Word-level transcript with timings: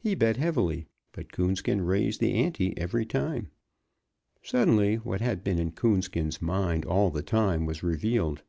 He 0.00 0.14
bet 0.14 0.36
heavily, 0.36 0.86
but 1.10 1.32
Coonskin 1.32 1.80
raised 1.82 2.20
the 2.20 2.32
ante 2.34 2.78
every 2.78 3.04
time. 3.04 3.50
Suddenly 4.40 4.98
what 4.98 5.20
had 5.20 5.42
been 5.42 5.58
in 5.58 5.72
Coonskin's 5.72 6.40
mind 6.40 6.84
all 6.84 7.10
the 7.10 7.24
time 7.24 7.66
was 7.66 7.82
revealed. 7.82 8.44